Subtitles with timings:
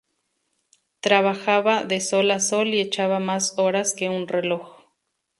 [0.99, 4.67] Trabajaba de sol a sol y echaba más horas que un reloj